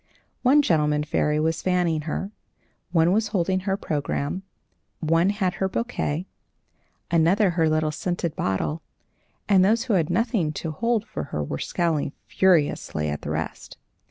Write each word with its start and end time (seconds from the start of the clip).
One 0.41 0.63
gentleman 0.63 1.03
fairy 1.03 1.39
was 1.39 1.61
fanning 1.61 2.01
her, 2.09 2.31
one 2.91 3.11
was 3.11 3.27
holding 3.27 3.59
her 3.61 3.77
programme, 3.77 4.41
one 4.99 5.29
had 5.29 5.53
her 5.61 5.69
bouquet, 5.69 6.25
another 7.11 7.51
her 7.51 7.69
little 7.69 7.91
scent 7.91 8.25
bottle, 8.35 8.81
and 9.47 9.63
those 9.63 9.83
who 9.83 9.93
had 9.93 10.09
nothing 10.09 10.53
to 10.53 10.71
hold 10.71 11.05
for 11.05 11.25
her 11.25 11.43
were 11.43 11.59
scowling 11.59 12.13
furiously 12.25 13.09
at 13.11 13.21
the 13.21 13.29
rest. 13.29 13.77